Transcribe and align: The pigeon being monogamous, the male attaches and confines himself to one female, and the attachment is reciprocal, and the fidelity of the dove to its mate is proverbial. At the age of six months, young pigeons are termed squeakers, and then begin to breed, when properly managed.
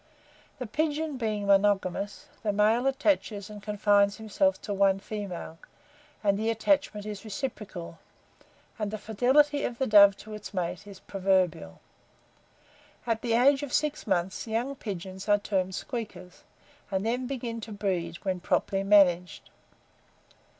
The 0.57 0.65
pigeon 0.65 1.17
being 1.17 1.45
monogamous, 1.45 2.25
the 2.41 2.51
male 2.51 2.87
attaches 2.87 3.51
and 3.51 3.61
confines 3.61 4.17
himself 4.17 4.59
to 4.63 4.73
one 4.73 4.97
female, 4.99 5.59
and 6.23 6.39
the 6.39 6.49
attachment 6.49 7.05
is 7.05 7.23
reciprocal, 7.23 7.99
and 8.79 8.89
the 8.89 8.97
fidelity 8.97 9.63
of 9.63 9.77
the 9.77 9.85
dove 9.85 10.17
to 10.25 10.33
its 10.33 10.55
mate 10.55 10.87
is 10.87 10.99
proverbial. 11.01 11.81
At 13.05 13.21
the 13.21 13.33
age 13.33 13.61
of 13.61 13.71
six 13.73 14.07
months, 14.07 14.47
young 14.47 14.73
pigeons 14.75 15.29
are 15.29 15.37
termed 15.37 15.75
squeakers, 15.75 16.41
and 16.89 17.05
then 17.05 17.27
begin 17.27 17.61
to 17.61 17.71
breed, 17.71 18.15
when 18.25 18.39
properly 18.39 18.81
managed. 18.81 19.51